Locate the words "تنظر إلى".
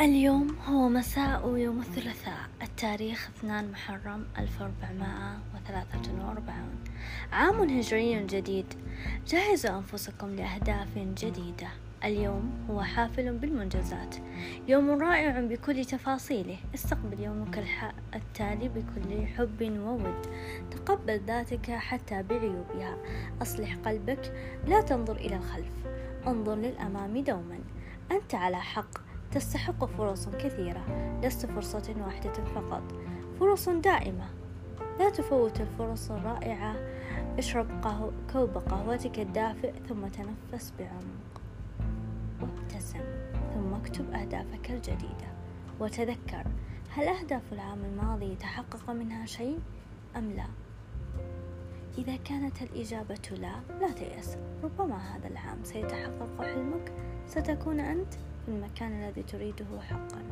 24.80-25.36